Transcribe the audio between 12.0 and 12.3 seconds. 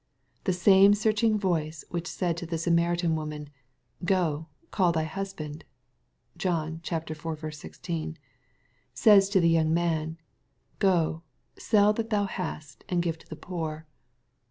thou